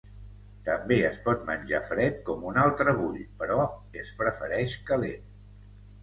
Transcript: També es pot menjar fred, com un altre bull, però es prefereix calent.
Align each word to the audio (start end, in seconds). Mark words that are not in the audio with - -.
També 0.67 0.95
es 1.09 1.17
pot 1.25 1.43
menjar 1.49 1.81
fred, 1.89 2.15
com 2.29 2.47
un 2.51 2.57
altre 2.61 2.93
bull, 3.01 3.19
però 3.41 3.59
es 4.05 4.09
prefereix 4.23 4.73
calent. 4.89 5.29